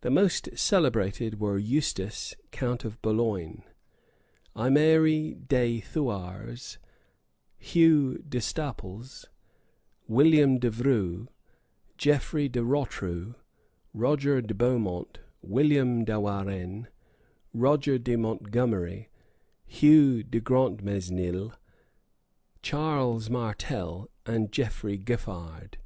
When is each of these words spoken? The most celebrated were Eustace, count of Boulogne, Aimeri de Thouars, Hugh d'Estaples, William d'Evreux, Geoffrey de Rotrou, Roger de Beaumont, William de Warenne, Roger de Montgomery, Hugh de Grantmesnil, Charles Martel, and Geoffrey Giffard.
The 0.00 0.08
most 0.08 0.56
celebrated 0.56 1.38
were 1.38 1.58
Eustace, 1.58 2.34
count 2.52 2.86
of 2.86 3.02
Boulogne, 3.02 3.64
Aimeri 4.56 5.34
de 5.34 5.82
Thouars, 5.82 6.78
Hugh 7.58 8.16
d'Estaples, 8.26 9.26
William 10.08 10.58
d'Evreux, 10.58 11.28
Geoffrey 11.98 12.48
de 12.48 12.60
Rotrou, 12.60 13.34
Roger 13.92 14.40
de 14.40 14.54
Beaumont, 14.54 15.18
William 15.42 16.02
de 16.06 16.18
Warenne, 16.18 16.88
Roger 17.52 17.98
de 17.98 18.16
Montgomery, 18.16 19.10
Hugh 19.66 20.22
de 20.30 20.40
Grantmesnil, 20.40 21.52
Charles 22.62 23.28
Martel, 23.28 24.08
and 24.24 24.50
Geoffrey 24.50 24.96
Giffard. 24.96 25.76